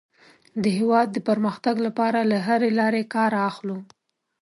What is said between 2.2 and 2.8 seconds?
له هرې